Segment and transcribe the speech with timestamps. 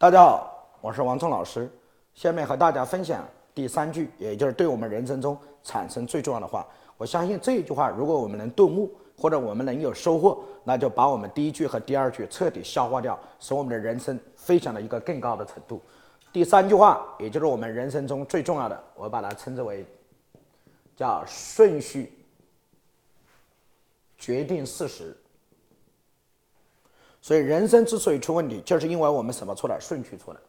[0.00, 1.70] 大家好，我是王聪老师。
[2.14, 3.22] 下面和大家分享
[3.54, 6.66] 第三句，也就是对我们人生中产生最重要的话。
[6.96, 15.82] 我相信这一句话，如果我们能顿悟，或者我们能有收获，那就把我们第一句和第二句彻底消化掉，使我们的人生飞向了一个更高的程度。
[16.32, 19.84] 第三句话，也就是我们人生中最重要的，我把它称之为
[20.96, 22.10] 叫顺序
[24.16, 25.14] 决定事实。
[27.22, 29.78] 所以，人生之所以出问题，就是因为我们什么错了？
[29.80, 30.40] 顺序错了。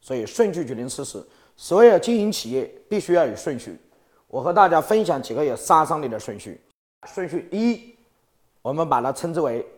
[0.00, 1.22] 所以，顺序决定事实。
[1.56, 3.76] 所有经营企业必须要有顺序。
[4.28, 6.60] 我和大家分享几个有杀伤力的顺序。
[7.08, 7.96] 顺序一，
[8.62, 9.66] 我们把它称之为“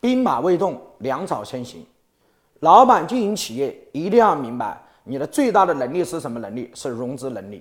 [0.00, 1.86] 兵马未动，粮草先行”。
[2.62, 6.70] 老板经营企业一定要明白，你的最大的能力是什么能力？
[6.74, 7.60] 是融资能力。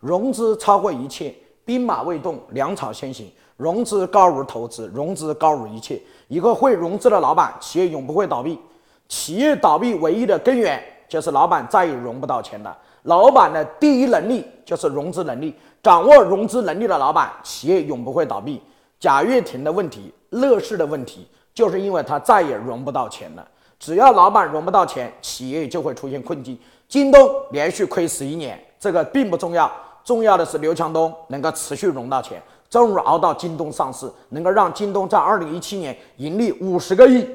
[0.00, 1.32] 融资超过一切，
[1.64, 3.30] 兵马未动，粮草先行。
[3.56, 6.02] 融资高于投资，融资高于一切。
[6.26, 8.58] 一个会融资的老板，企业永不会倒闭。
[9.06, 12.76] 企业倒闭唯一的根源就是老板再也融不到钱了。
[13.04, 18.60] 老板的第一能力就是融资能力，掌握融资能力的老板，企业永不会倒闭。
[18.98, 23.48] 贾跃亭的问题，乐视的问题，就是因为他再也融不到钱了。
[23.84, 26.58] 只要老板融不到钱，企业就会出现困境。
[26.88, 29.70] 京东连续亏十一年，这个并不重要，
[30.02, 37.28] 重要的是刘强东能够持续融到钱，终于熬到京东上市，能够让京东在二零一七年盈利五十个亿。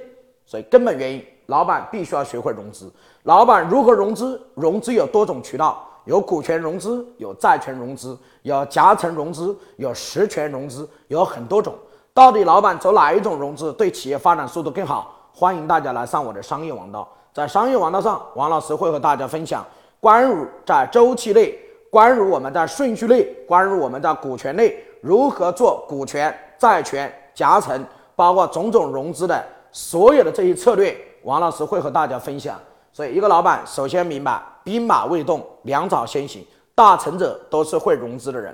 [0.44, 2.92] 所以根本原因，老板必须要学会融资。
[3.26, 4.42] 老板如何融资？
[4.56, 11.76] 融资有多种渠道，有股权融资，有债权融资，有夹层融资，有实权融资，有很多种。
[12.12, 15.16] 到底老板走哪一种融资对企业发展速度更好？
[15.40, 19.66] 欢迎大家来上我的商业王道，在商业王道上，王老师会和大家分享
[20.02, 21.58] 关于在周期内，
[21.90, 27.82] 关于我们在顺序内，关于我们在股权内如何做股权、债权、夹层，
[28.18, 29.42] 包括种种融资的
[29.72, 32.60] 所有的这些策略，王老师会和大家分享。
[32.92, 36.46] 所以，一个老板首先明白兵马未动，粮草先行，
[36.76, 38.54] 大成者都是会融资的人。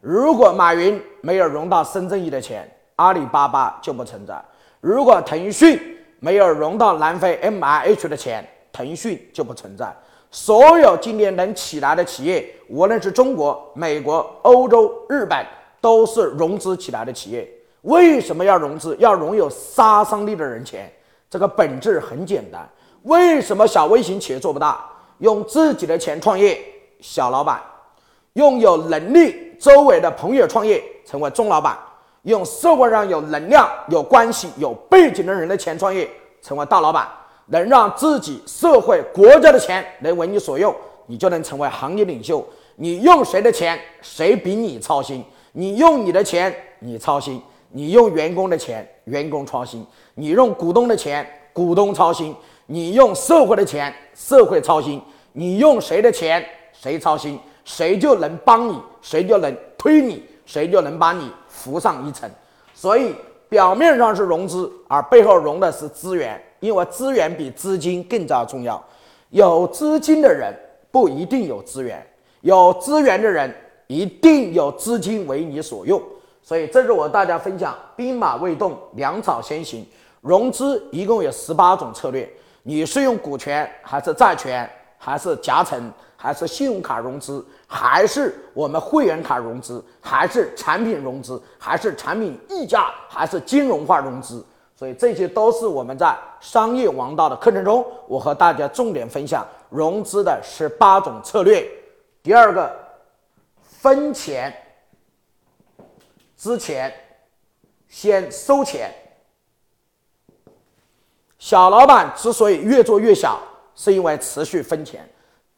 [0.00, 2.66] 如果马云没有融到深圳亿的钱，
[2.96, 4.42] 阿里巴巴就不存在；
[4.80, 5.78] 如果腾讯，
[6.24, 9.92] 没有融到南非 M I H 的钱，腾讯就不存在。
[10.30, 15.44] 所有今年能起来的企业，无论是中国、美国、欧洲、日本，
[15.80, 17.50] 都是融资起来的企业。
[17.80, 18.96] 为什么要融资？
[19.00, 20.88] 要融有杀伤力的人钱。
[21.28, 22.64] 这个本质很简单。
[23.02, 24.80] 为什么小微型企业做不大？
[25.18, 26.56] 用自己的钱创业，
[27.00, 27.58] 小老板；
[28.34, 31.76] 用有能力周围的朋友创业，成为中老板。
[32.22, 36.08] 用社会上有能量、有关系、有背景的人的钱创业，
[36.40, 37.08] 成为大老板，
[37.46, 40.72] 能让自己、社会、国家的钱能为你所用，
[41.06, 42.44] 你就能成为行业领袖。
[42.76, 45.20] 你用谁的钱，谁比你操心；
[45.52, 47.40] 你用你的钱，你操心；
[47.70, 49.84] 你用员工的钱，员工操心；
[50.14, 52.32] 你用股东的钱，股东操心；
[52.66, 55.00] 你用社会的钱，社会操心；
[55.32, 61.28] 你用谁的钱，谁操心，谁就能帮你，谁就能推你，谁就能把你。
[61.52, 62.28] 浮上一层，
[62.72, 63.14] 所以
[63.48, 68.82] 表面上是融资，而背后融的是资源，因为资源比资金更加重要。
[69.28, 70.54] 有资金的人
[70.90, 72.04] 不一定有资源，
[72.40, 73.54] 有资源的人
[73.86, 76.02] 一定有资金为你所用。
[76.42, 79.86] 所以这是我大家分享：兵马未动，粮草先行。
[80.22, 82.28] 融资一共有十八种策略，
[82.62, 85.92] 你是用股权还是债权，还是夹层？
[86.22, 94.46] 还是信用卡融资，还是我们会员卡融资，还是产品融资，还是产品溢价，还是金融化融资？
[94.76, 101.68] 所以这些都是我们在商业王道的课程中，我和大家重点分享融资的十八种策略。
[102.22, 102.72] 第二个，
[103.60, 104.54] 分钱
[106.36, 106.94] 之前
[107.88, 108.94] 先收钱。
[111.40, 113.40] 小老板之所以越做越小，
[113.74, 115.04] 是因为持续分钱。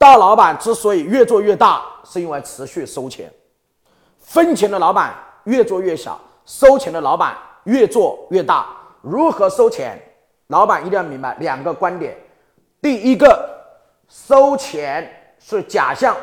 [0.04, 3.32] 大老板之所以越做越大，是因为持续收钱。
[4.20, 5.14] 分钱的老板
[5.44, 8.66] 越做越小，收钱的老板越做越大。
[9.00, 9.98] 如何收钱？
[10.48, 12.14] 老板一定要明白两个观点：
[12.82, 13.48] 第一个，
[14.06, 16.14] 收钱是假象，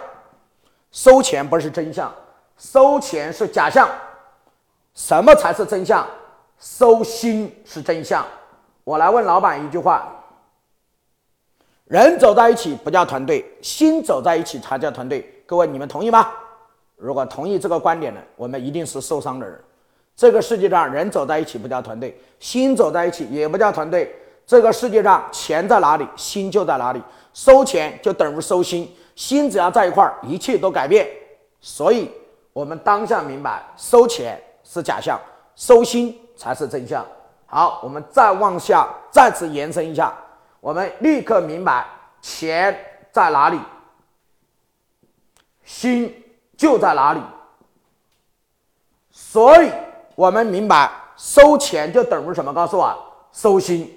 [0.91, 2.13] 收钱不是真相，
[2.59, 3.89] 收钱是假象。
[4.93, 6.05] 什么才是真相？
[6.59, 8.23] 收心是真相。
[8.83, 10.07] 我来问老板一句话。
[11.91, 15.29] 人走在一起不叫团队，心走在一起才叫团队。
[15.45, 16.25] 各位，你们同意吗？
[16.95, 19.61] 如果同意这个观点的，我们一定是受伤的人。
[20.15, 24.09] 这个世界上，人走在一起不叫团队，心走在一起也不叫团队。
[24.47, 27.03] 这个世界上，钱在哪里，心就在哪里。
[27.33, 31.05] 收钱就等于收心，心只要在一块儿，一切都改变。
[31.59, 32.09] 所以，
[32.53, 35.19] 我们当下明白，收钱是假象，
[35.57, 37.05] 收心才是真相。
[37.47, 40.15] 好，我们再往下再次延伸一下，
[40.61, 41.85] 我们立刻明白
[42.21, 42.73] 钱
[43.11, 43.59] 在哪里，
[45.65, 46.23] 心
[46.55, 47.19] 就在哪里。
[49.09, 49.69] 所以，
[50.15, 52.53] 我们明白收钱就等于什么？
[52.53, 52.95] 告诉我，
[53.31, 53.91] 收心。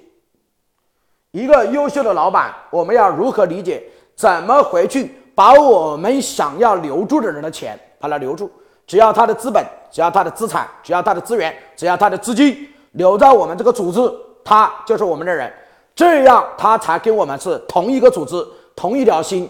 [1.32, 3.82] 一个优秀的老板，我们要如何理解？
[4.16, 8.50] 怎么回去把我们想要留住的人的钱把它留住？
[8.86, 14.00] 只要他的资本，只要他的资产，只要他的资源，只要他的资金留在我们这个组织，
[14.42, 15.52] 他就是我们的人。
[15.94, 19.48] 这样他才跟我们是同一个组织，同一条心。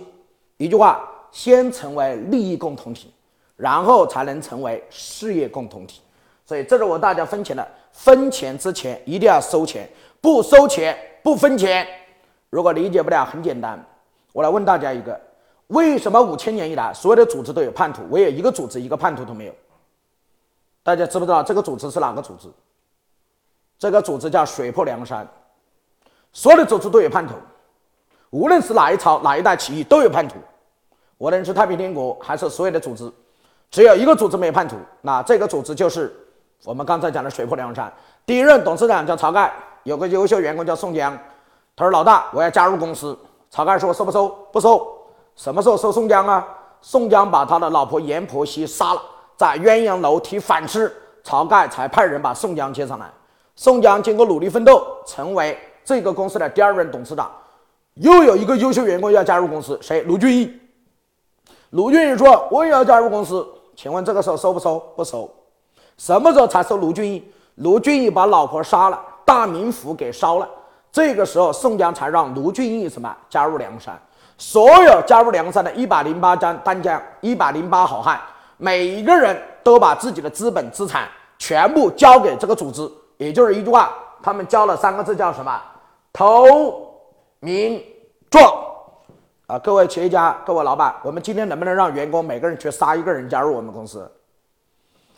[0.57, 1.03] 一句话，
[1.33, 3.13] 先成为利益共同体，
[3.57, 6.01] 然后才能成为事业共同体。
[6.47, 7.67] 所以，这是我大家分钱的。
[7.93, 9.89] 分钱之前一定要收钱，
[10.21, 10.97] 不收钱。
[11.23, 11.87] 不分钱，
[12.51, 13.83] 如果理解不了，很简单，
[14.35, 15.19] 我来问大家一个：
[15.69, 19.55] 为什么五千年以来所有的组织都有叛徒，唯有一个组织一个叛徒都没有？
[20.83, 22.49] 大家知不知道这个组织是哪个组织？
[23.79, 25.27] 这个组织叫水泊梁山。
[26.35, 27.33] 所有的组织都有叛徒，
[28.29, 30.35] 无论是哪一朝哪一代起义都有叛徒。
[31.17, 33.11] 无论是太平天国还是所有的组织，
[33.71, 36.15] 只有一个组织没有叛徒，那这个组织就是
[36.65, 37.91] 我们刚才讲的水泊梁山。
[38.27, 39.51] 第一任董事长叫晁盖。
[39.85, 41.15] 有个优秀员工叫宋江，
[41.77, 43.15] 他说：“老大，我要加入公司。”
[43.53, 44.29] 晁盖说：“收不收？
[44.51, 44.83] 不收。
[45.37, 46.43] 什么时候收宋江啊？”
[46.81, 49.03] 宋江把他的老婆阎婆惜杀了，
[49.37, 50.91] 在鸳鸯楼提反吃，
[51.23, 53.07] 晁盖才派人把宋江接上来。
[53.57, 57.31] 宋江经过努力奋斗，成为这个公司的第二任董事长。
[57.95, 60.03] 又有一个优秀员工要加入公司，谁？
[60.03, 60.61] 卢俊义。
[61.71, 63.47] 卢俊义说：“我也要加入公司。”
[63.77, 64.79] 请问这个时候收不收？
[64.97, 65.31] 不收。
[65.97, 67.33] 什么时候才收卢俊义？
[67.57, 69.01] 卢俊义把老婆杀了。
[69.25, 70.47] 大名府给烧了，
[70.93, 73.99] 这个时候宋江才让卢俊义什么加入梁山。
[74.37, 78.21] 所有加入梁山的一百零八将单将，一百零八好汉，
[78.59, 81.09] 每一个人都把自己的资本资产
[81.39, 85.59] 全部交给这个组织，也就是一句话，他们交了三个字，叫什么？
[86.15, 86.95] 投
[87.41, 87.83] 名
[88.31, 88.65] 状。
[89.49, 94.09] 啊，各位企业家，各位老板，我们今天能不能让员工每个人去杀一个人加入我们公司？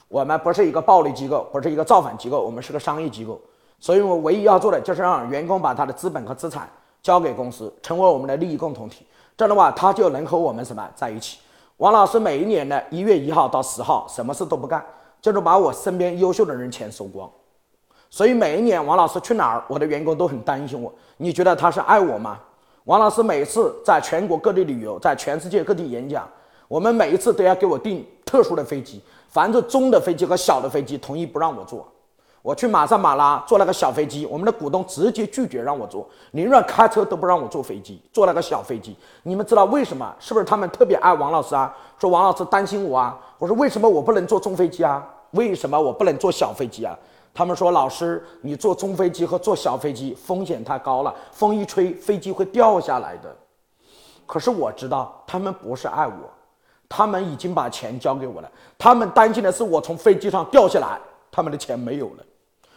[0.08, 3.38] 我们不是一个暴力机构，不是一个造反机构，我们是个商业机构。
[3.78, 6.66] 所以，我唯一要做的就是让员工把他的资本和资产
[7.02, 9.06] 交给公司，成为我们的利益共同体。
[9.36, 11.38] 这样的话，他就能和我们什么在一起。
[11.76, 14.82] 王老师每一年的一月一号到十号，什么事都不干，
[15.20, 17.30] 就是把我身边优秀的人钱收光。
[18.08, 20.92] 所以每一年王老师去哪儿，我的员工都很担心我。
[21.16, 22.38] 你觉得他是爱我吗？
[22.84, 26.26] 王老师每次在全国各地旅游，在全世界各地演讲，
[26.68, 31.86] 我们每一次都要给我订特殊的飞机，凡是中的飞机和小的飞机，同意不让我坐。
[32.42, 38.96] 我去马萨马拉坐那个小飞机，我们的股东直接拒绝让我坐，宁愿开车都不让我坐飞机，坐那个小飞机。
[39.24, 40.14] 你们知道为什么？
[40.20, 41.74] 是不是他们特别爱王老师啊？
[41.98, 43.18] 说王老师担心我啊？
[43.38, 45.04] 我说为什么我不能坐中飞机啊？
[45.32, 46.96] 为什么我不能坐小飞机啊？
[47.36, 53.36] 他们说老师，你坐中飞机和坐小飞机风险太高了，风一吹飞机会掉下来的。
[54.24, 56.14] 可是我知道他们不是爱我，
[56.88, 60.98] 他们已经把钱交给我了，他们担心的是我从飞机上掉下来，
[61.30, 62.24] 他们的钱没有了。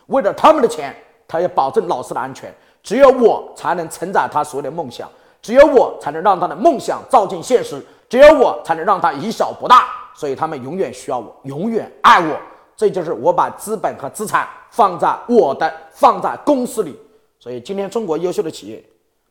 [0.07, 0.93] 为了他们的钱，
[1.25, 2.53] 他要保证老师的安全。
[2.83, 5.09] 只有我才能承载他所有的梦想，
[5.41, 9.85] 只有我才能让他的梦想照进现实，只有我才能让他以小博大。
[10.13, 12.37] 所以他们永远需要我，永远爱我。
[12.79, 16.97] 这就是我把资本和资产放在我的，放在公司里。
[17.37, 18.81] 所以今天中国优秀的企业，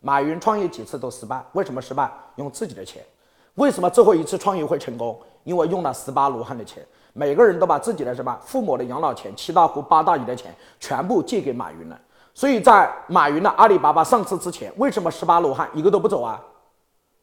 [0.02, 2.12] 马云创业几次都失败，为什么失败？
[2.37, 3.02] 用自己的钱。
[3.55, 5.19] 为什么最后一次创业会成功？
[5.45, 6.87] 因为用了十八罗汉的钱。
[7.14, 11.99] 每个人都把自己的什么父母的养老钱、七大姑八大姨的钱全部借给马云了。
[12.35, 16.38] 所以在马云的阿里巴巴上市之前，为什么十八罗汉一个都不走啊？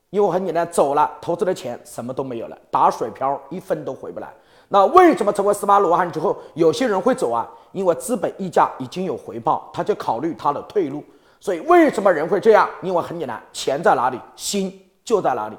[0.09, 4.33] 因为很简单，走了投资的钱什么都没有了，打水漂，一分都回不来。
[4.67, 7.47] 那为什么成为十八罗汉之后，有些人会走啊？
[7.71, 11.03] 因为资本溢价已经有回报，他就考虑他的退路。
[11.39, 12.67] 所以为什么人会这样？
[12.81, 15.55] 因为很简单，钱在哪里，心就在哪里。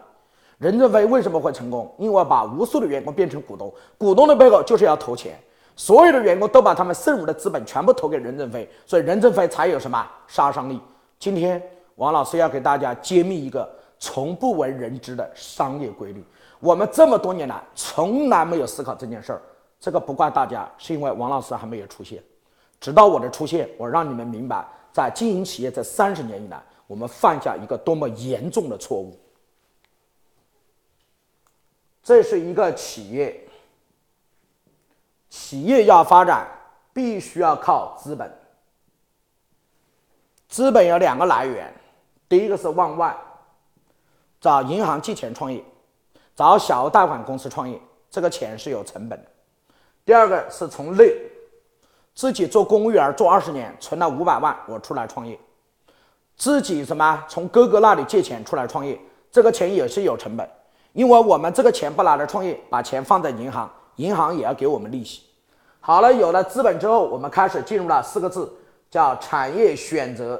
[0.59, 1.95] 任正非为什么会成功？
[1.99, 5.39] 因为把无数的员工变成股东，股东的背后就是要投钱，
[5.77, 10.81] 所有的员工都把他们剩余的资本全部投给任正非，所以任正非才有什么杀伤力。
[11.19, 11.63] 今天
[11.97, 16.25] 王老师要给大家揭秘一个从不为人知的商业规律，
[16.61, 19.43] 我们这么多年来从来没有思考这件事儿，
[19.79, 22.23] 这个不怪大家，是因为王老师还没有出现，
[22.81, 29.19] 直到我的出现，我让你们明白，在经营企业这三十年以来，我们犯下一个多么严重的错误。
[32.03, 33.49] 这是一个企业，
[35.29, 36.47] 企业要发展，
[36.93, 38.33] 必须要靠资本。
[40.49, 41.75] 资本有两个来源，
[42.29, 43.15] 第一个是往外，
[44.41, 45.63] 找银行借钱创业，
[46.37, 49.27] 找小额贷款公司创业，这个钱是有成本的。
[50.05, 51.17] 第二个是从内，
[52.15, 55.37] 自己做公务员做二十年，存了五百万，我出来创业，
[56.37, 59.01] 自己什么从哥哥那里借钱出来创业，
[59.33, 60.47] 这个钱也是有成本，
[60.93, 65.23] 因为我们这个钱不拿来创业，把钱放在银行，银行也要给我们利息。
[65.81, 68.53] 好了，有了资本之后，我们开始进入了四个字，
[68.91, 70.39] 叫产业选择。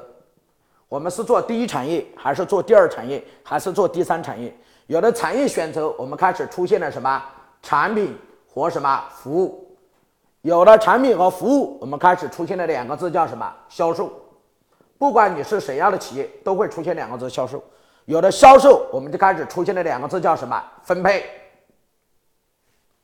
[0.87, 4.55] 我们是做第一产业，还是做第二产业，还是做第三产业？
[4.87, 7.21] 有了产业选择，我们开始出现了什么
[7.61, 8.17] 产品
[8.47, 9.77] 和什么服务？
[10.41, 14.09] 有了产品和服务，我们开始出现了两个字，叫什么销售？
[14.97, 17.61] 不管你是谁样的企业，都会出现两个字销售。
[18.05, 21.25] 有了销售，我们就开始出现了两个字，叫什么分配？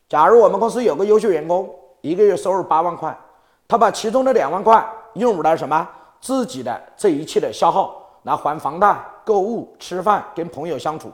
[0.08, 1.68] 假如我们公司有个优秀员工，
[2.00, 3.14] 一个月收入八万块，
[3.68, 4.82] 他把其中的两万块
[5.14, 5.86] 用于了什么？
[6.18, 11.12] 自己的这一切的消耗来还房贷、购物、吃饭、跟朋友相处，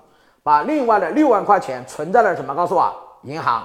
[0.50, 2.52] 把另外的六万块钱存在了什么？
[2.52, 2.92] 告诉我，
[3.23, 3.64] 银行。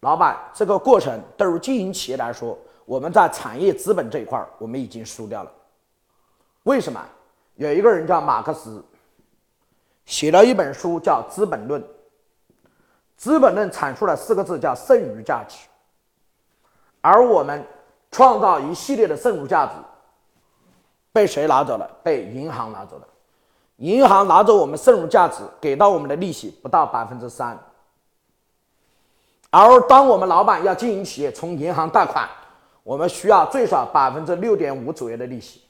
[0.00, 5.52] 老板，这个过程对于经营企业来说，我们在产业资本这一块我们已经输掉了。
[6.62, 6.98] 为什么？
[7.56, 8.82] 有一个人叫马克思，
[10.06, 11.78] 写了一本书叫《资本论》。
[13.18, 15.68] 《资本论》阐述了四个字，叫剩余价值。
[17.02, 17.62] 而我们
[18.10, 19.72] 创造一系列的剩余价值。
[21.12, 21.86] 被谁拿走了？
[22.02, 23.06] 被银行拿走了。
[23.76, 27.58] 银行拿走我们剩余价值，给到我们的利息不到百分之三。
[29.50, 32.28] 而当我们老板要经营企业，从银行贷款，
[32.82, 35.62] 我们需要最少百分之六点五左右的利息，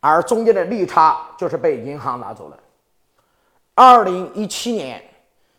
[0.00, 2.58] 而中间的利差就是被银行拿走了。
[3.74, 5.02] 二零一七年，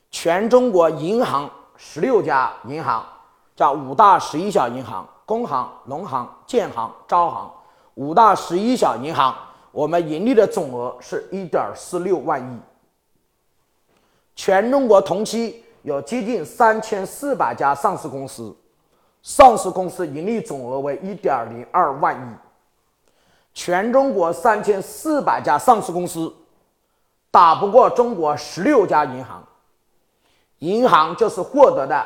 [0.10, 3.05] 全中国银行十六家银行，
[3.55, 7.51] 叫五大十一小银行：工行、农行、建行、招行。
[7.96, 9.36] 五大十一小银行，
[9.75, 12.60] 我们盈利的总额是一点四六万亿。
[14.34, 18.55] 全中国同期有接近三千四百家上市公司，
[19.22, 22.24] 上市公司盈利总额为一点零二万亿。
[23.53, 26.34] 全中国三千四百家上市公司，
[27.29, 29.44] 打不过中国十六家银行。
[30.60, 32.01] 银行就是获得的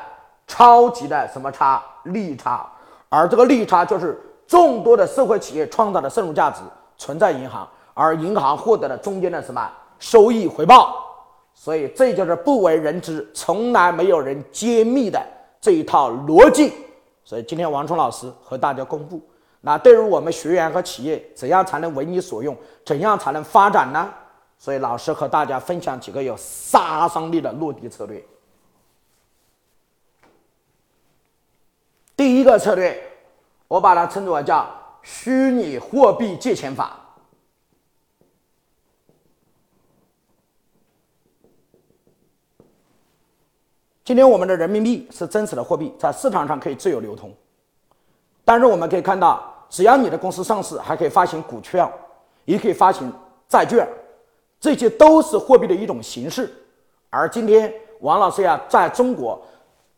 [0.48, 2.68] 超级的什么差利差，
[3.10, 4.20] 而这个利差就是。
[4.50, 6.64] 众多的社会企业创造的剩余价值
[7.00, 11.04] 存在银行，而银行获得了中间的什么收益回报？
[11.56, 15.20] 所以这就是不为人知、从来没有人揭秘的
[15.60, 16.72] 这一套逻辑。
[17.24, 19.20] 所以今天王冲老师和大家公布，
[19.62, 22.56] 那对于我们学员和企业，怎样才能为你所用？
[22.86, 24.08] 怎样才能发展呢？
[24.60, 28.24] 所以老师和大家分享几个有杀伤力的落地策略。
[32.16, 33.06] 第一个策略。
[33.70, 34.68] 我把它称之为叫
[35.12, 36.98] 虚拟货币借钱法。
[44.06, 47.34] 今天我们的人民币是真实的货币，在市场上可以自由流通。
[48.46, 51.92] 但是我们可以看到，只要你的公司上市，还可以发行股票，
[52.46, 53.12] 也可以发行
[53.48, 53.86] 债券，
[54.60, 56.54] 这些都是货币的一种形式。
[57.10, 59.42] 而今天王老师呀，在中国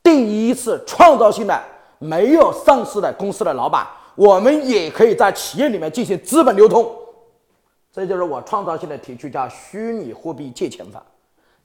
[0.02, 1.64] 第一次创造性的。
[2.04, 6.90] 没有上市的公司的老板，我们也可以在企业里面进行资本流通，
[7.92, 11.04] 这就是我创造性的提出，叫虚拟货币借钱法。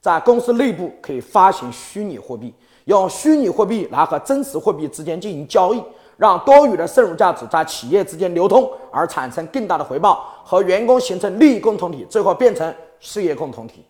[0.01, 5.83] 在公司内部可以发行虚拟货币，用虚拟货币来和真实货币之间进行交易，
[6.17, 13.85] 让多余的剩余价值在企业之间流通，而产生更大的回报，和员工形成利益共同体，最后变成事业共同体。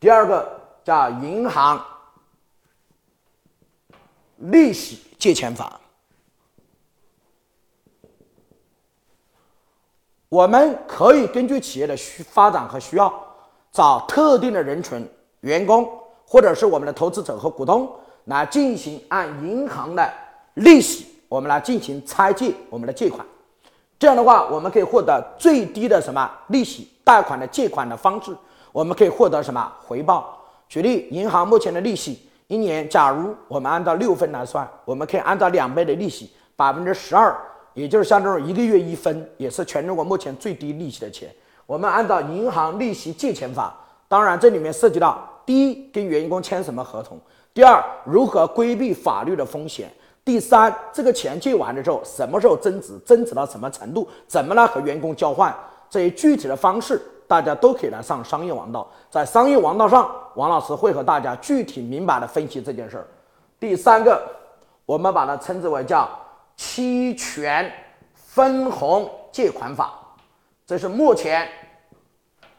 [0.00, 1.80] 第二个叫银行
[4.38, 4.98] 利息。
[5.18, 5.80] 借钱法，
[10.28, 13.12] 我们可以根据企业的需发展和需要，
[13.72, 15.08] 找特定的人群、
[15.40, 15.88] 员工，
[16.26, 17.90] 或者是我们的投资者和股东，
[18.24, 20.06] 来进行按银行的
[20.54, 23.24] 利息，我们来进行拆借我们的借款。
[23.98, 26.92] 这样的话，我们可以获得最低的什么利息？
[27.02, 28.36] 贷款的借款的方式，
[28.70, 30.38] 我们可以获得什么回报？
[30.68, 32.28] 举例，银行目前的利息。
[32.48, 37.34] 一年，假如我们按照六分来算，我们可以按照两倍的利息，百分之十二，
[37.78, 41.32] 也就是像这种一个月一分，也是全中国目前最低利息的钱。
[41.64, 43.72] 我们按照银行利息借钱法，
[44.08, 47.16] 当然这里面涉及到：第一，跟员工签什么合同；
[47.54, 49.86] 第二，如何规避法律的风险；
[50.24, 55.54] 第三，这个钱借完的时候，什么时候增值，增值到什么程度，怎么来和员工交换，
[55.88, 57.00] 这些具体的方式。
[57.28, 63.06] 大家都可以来上商业王道，在商业王道上，王老师会和大家具体明白的分析这件事儿。
[63.60, 64.18] 第三个，
[64.86, 66.08] 我们把它称之为叫
[66.58, 67.72] 期权
[68.12, 69.94] 分红借款法，
[70.66, 71.48] 这是目前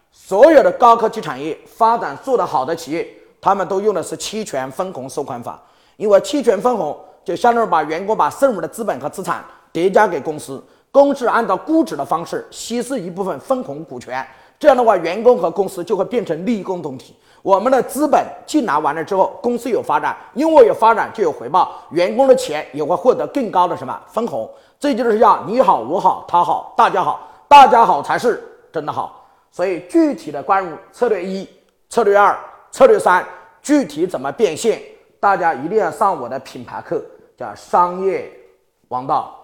[0.10, 3.06] 所有的高科技产业发展做得好的企业，
[3.42, 5.62] 他们都用的是期权分红收款法，
[5.98, 14.26] 因为期权分红就相当于把员工把剩余的资本和资产叠加给公司，公司按照估值的方式稀释一部分分红股权，
[14.58, 17.14] 这样的话，员工和公司就会变成利益共同体。
[17.42, 24.50] 我们的资本进来完了之后，公司有发展，因为有发展就有回报，员工的钱也会获得更高的什么分红。
[24.78, 29.26] 这就是要你好我好他好大家好，大家好才是真的好。
[29.52, 31.48] 所以具体的关于策略一、
[31.90, 32.38] 策略二、
[32.72, 33.26] 策略三，
[33.62, 34.82] 具体怎么变现，
[35.20, 37.02] 大家一定要上我的品牌课，
[37.38, 38.30] 叫商业
[38.90, 39.36] 王道。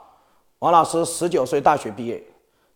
[0.60, 2.22] 王老师十九岁大学毕业，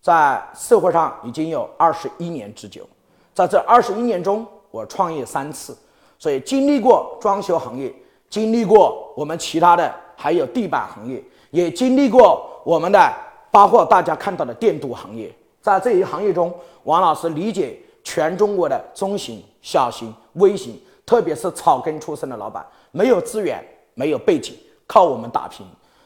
[0.02, 2.88] 在社会上已经有二十一年之久，
[3.34, 4.48] 在这二十一年中。
[4.72, 5.78] 我创业三次，
[6.18, 7.94] 所以经历过装修行业，
[8.30, 13.14] 经历过我们其他的还有地板行业，也经历过我们的
[13.52, 15.34] 包括大家看到的电镀行业。
[15.62, 24.56] 在这一行业中，王老师理解全中国的中型、小型、微型，特别是草根出身的老板，没有资源，没有背景，
[24.88, 25.66] 靠我们打拼。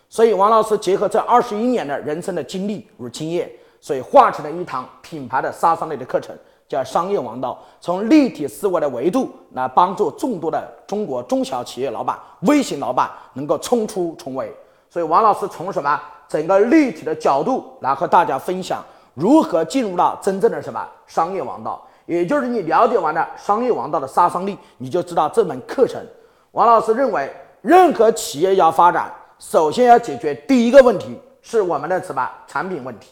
[0.09, 3.51] 所以，王老师结合这二十一年的人生的经历与经验，
[3.81, 6.35] 所以画成了一堂品牌的杀伤力的课程。
[6.73, 14.51] 叫商业王道，从立体思维的维度来帮助众多的中国中小企业老板、微型老板能够冲出重围。
[14.89, 21.79] 所以，王老师从什么整个立体的角度来和大家分享如何进入到真正的什么商业王道。
[22.05, 26.03] 也就是你了解完了商业王道的杀伤力，你就知道这门课程。
[26.51, 33.09] 王老师认为，任何企业要发展，首先要解决第一个问题是我们的什么产品问题。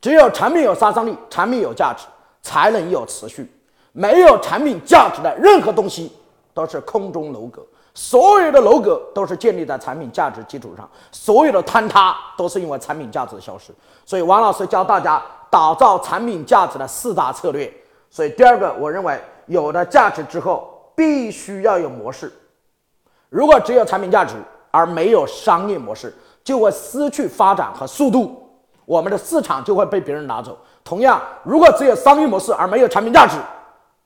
[0.00, 2.06] 只有产品有杀伤力，产品有价值。
[2.44, 3.50] 才能有持续，
[3.90, 6.12] 没有产品价值的任何东西
[6.52, 7.60] 都是空中楼阁。
[7.94, 13.72] 所有的楼阁都是建立在产品价值基础上，所有的坍塌都是因为产品价值的消失。
[14.04, 17.72] 所以，王老师教大家打造产品价值的四大策略。
[18.10, 22.32] 所以，第二个，我认为有了价值之后，必须要有模式。
[23.30, 24.34] 如果只有产品价值
[24.70, 28.50] 而没有商业模式，就会失去发展和速度，
[28.84, 30.58] 我们的市场就会被别人拿走。
[30.84, 33.36] 同样，如果只有商业模式而没有产品价值，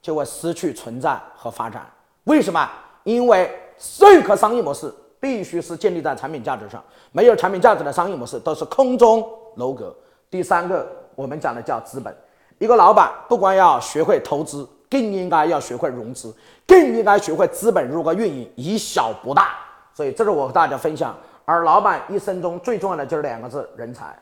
[0.00, 1.84] 就会失去存在和发展。
[2.24, 2.70] 为什么？
[3.02, 3.50] 因为
[3.98, 9.94] 任何商业模式必须是建立在产品价值上，没有产品价值的商业模式都是空中楼阁。
[10.30, 12.14] 第三个，我们讲的叫资本。
[12.58, 16.34] 一个老板不光要学会投资，更应该要学会融资，
[16.66, 19.54] 更应该学会资本如何运营，以小博大。
[19.94, 21.16] 所以，这是我和大家分享。
[21.44, 24.16] 而老板一生中最重要的就是两个字：人才。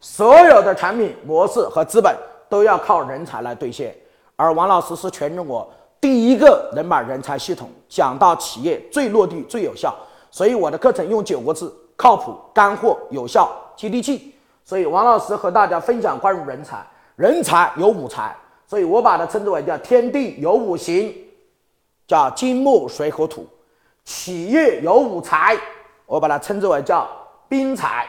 [0.00, 2.16] 所有的产品模式和资本
[2.48, 3.94] 都要靠人才来兑现，
[4.36, 5.68] 而王老师是全中国
[6.00, 9.94] 第一个能把人才系统讲到企业最落地、最有效。
[10.30, 14.34] 所以我的课程用九个字：靠谱、干货、有效、接地气。
[14.64, 21.12] 所以王老师和大家分享关于人才，人才有五才，所以我把它称之为叫天地有五行，
[22.06, 23.42] 叫金木水火土；
[24.04, 25.58] 企业有五才，
[26.06, 27.08] 我把它称之为叫
[27.48, 28.06] 兵才、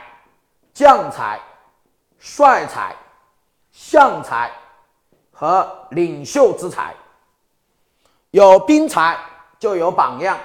[0.71, 1.39] 将才。
[2.19, 2.95] 帅才、
[3.71, 4.51] 相才
[5.31, 6.93] 和领袖之才，
[8.31, 9.17] 有兵才
[9.57, 10.37] 就有榜样。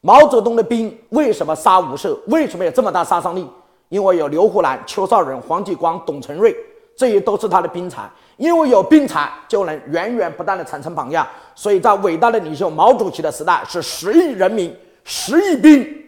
[0.00, 2.18] 毛泽东的兵为什么杀无赦？
[2.26, 3.48] 为什么有这么大杀伤力？
[3.88, 6.56] 因为有刘胡兰、邱少仁、黄继光、董存瑞，
[6.96, 8.10] 这些都是他的兵才。
[8.36, 11.24] 因为有兵才，就能源源不断的产生榜样。
[11.54, 15.98] 所以在伟大的领袖毛主席的时代，是十亿人民、十亿兵。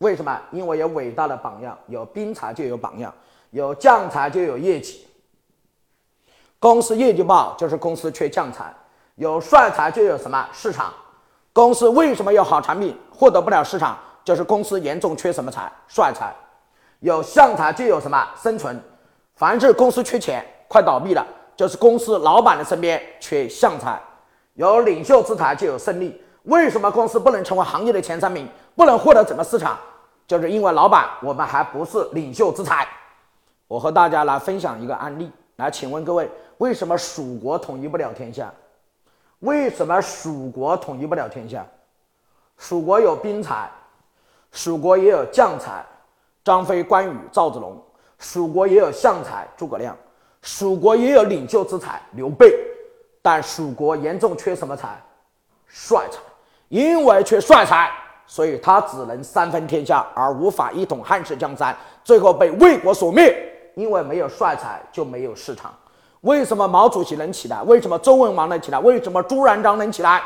[0.00, 0.40] 为什么？
[0.50, 3.12] 因为有伟大的榜样，有兵才就有榜样，
[3.50, 5.06] 有将才就有业绩。
[6.58, 8.64] 公司业绩不好，就是公司缺将才；
[9.16, 10.90] 有帅才就有什么市场。
[11.52, 13.98] 公司为什么有好产品获得不了市场？
[14.24, 15.70] 就是公司严重缺什么才？
[15.86, 16.34] 帅才。
[17.00, 18.82] 有相才就有什么生存。
[19.34, 24.00] 凡是公司缺钱快倒闭了，就是公司老板的身边缺相才。
[24.54, 26.22] 有领袖之才就有胜利。
[26.44, 29.78] 为什么公司不能成为行业的前三名，不能获得整个市场？
[30.26, 32.86] 就是因为老板，我们还不是领袖之才。
[33.66, 38.52] 我和大家来分享一个案例，来，请问各位，为什么蜀国统一不了天下？
[39.40, 41.66] 为什么蜀国统一不了天下？
[42.56, 43.70] 蜀国有兵才，
[44.52, 45.84] 蜀国也有将才，
[46.44, 47.74] 张飞、关羽、赵子龙；
[48.18, 49.94] 蜀国也有相才，诸葛亮；
[50.42, 52.54] 蜀国也有领袖之才，刘备。
[53.22, 54.96] 但蜀国严重缺什么才？
[55.66, 56.18] 帅才，
[56.68, 57.90] 因为缺帅才。
[58.32, 63.36] 所以他只能三分天下，而无法一统汉室江山，最后被魏国所灭。
[63.74, 65.74] 因为没有帅才，就没有市场。
[66.20, 67.60] 为什么毛主席能起来？
[67.62, 68.78] 为什么周文王能起来？
[68.78, 70.22] 为什么朱元璋能起来？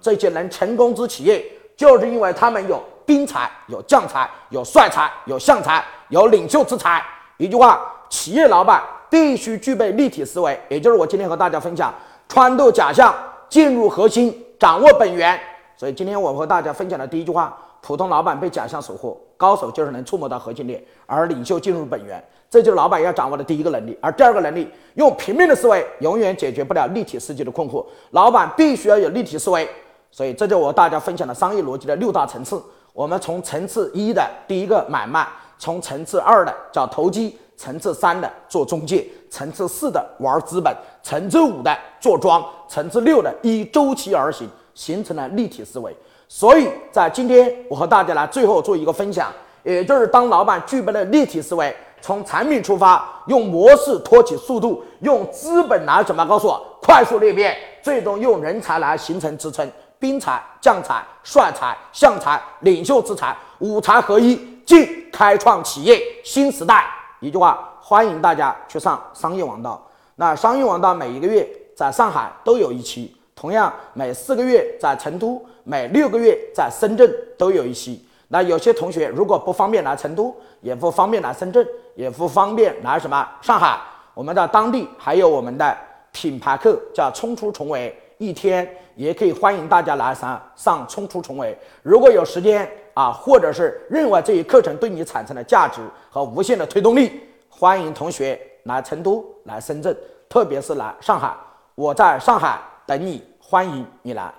[0.00, 1.44] 这些能成功之企业，
[1.76, 7.02] 就是因为他们有兵才、有将才、有帅才、有相才、有领袖之才。
[7.38, 11.92] 一句话，企业老板必须具备立体思维，也就是我今天和大家分享
[12.28, 13.12] 穿透假象，
[13.48, 15.40] 进入核心，掌握本源。
[15.78, 22.22] 所以今天我和大家分享的第一句话：普通老板被假象所惑，高手就是能触摸到核心点，而领袖进入本源。
[22.50, 23.96] 这就是老板要掌握的第一个能力。
[24.02, 27.86] 而第二个能力，用平面的思维永远解决不了立体世界的困惑。
[28.10, 29.68] 老板必须要有立体思维。
[30.10, 32.60] 所以这就我和大家分享的商业逻辑的六大层次。
[32.92, 35.24] 我们从层次一的第一个买卖，
[35.58, 44.48] 从层次二的叫投机，层次三的做中介，层次四的玩资本，层次五的做庄，层次六的依周期而行。
[44.78, 45.92] 形成了立体思维，
[46.28, 49.28] 所以在今天我和大家来最后做一个分享，
[49.64, 66.86] 也就是当老板具备了立体思维，从产品出发，用模式托起速度，用资本来怎么告诉我快速裂变，最终用人才来形成支撑，兵才、将才、帅才、相才、领袖之才，五才合一，即开创企业新时代。
[67.18, 69.84] 一句话，欢迎大家去上商业王道。
[70.14, 73.12] 那商业王道每一个月在上海都有一期。
[73.38, 78.04] 同样，每四个月在成都，每六个月在深圳都有一期。
[78.26, 83.78] 那有些同学如果不方便来成都，也不方便来深圳，也不方便来什么上海，
[84.12, 85.78] 我们的当地还有我们的
[86.10, 91.56] 品牌课，叫冲出重围，一天也可以欢迎大家来上上冲出重围。
[91.84, 99.96] 如果有时间啊，或者是认为这一课程对你产生了价值和无限的推动力，欢迎同学来成都、来深圳，
[100.28, 101.32] 特别是来上海。
[101.76, 102.58] 我在上海。
[102.88, 104.32] 等你，欢迎你来。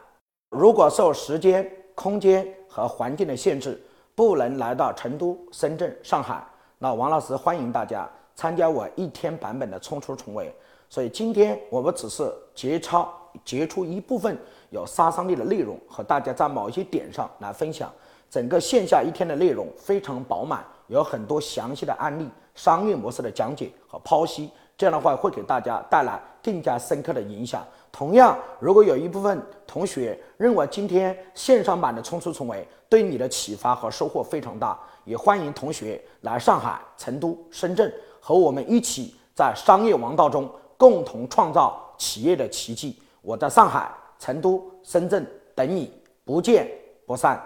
[0.50, 3.80] 如果受时间、空间和环境的限制，
[4.16, 6.44] 不能来到成都、深圳、上海，
[6.80, 10.52] 那王老师欢迎大家参加我一天版本的冲出重围。
[10.90, 13.14] 所以今天我们只是节操
[13.46, 14.36] 截出一部分
[14.72, 17.94] 有杀伤力的内容，和大家在某一些点上来分享。
[18.32, 24.50] 整个线下一天的内容非常饱满，有很多详细的案例、商业模式的讲解和剖析。
[24.80, 27.62] 这样的话会给大家带来更加深刻的影响。
[27.92, 29.38] 同样，如果有一部分
[29.68, 42.98] 同学认为今天线上版的冲出重围对你的启发和收获非常大，也欢迎同学来上海、成都、深圳和我们一起在商业王道中共同创造企业的奇迹。
[43.22, 45.92] 我在上海、成都、深圳等你，
[46.24, 46.66] 不见
[47.06, 47.38] 不散。